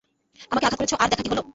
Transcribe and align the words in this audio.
আমাকে 0.51 0.65
আঘাত 0.65 0.77
করেছো 0.77 0.95
আর 0.99 1.07
দেখো 1.11 1.23
কি 1.23 1.29
হলো। 1.31 1.43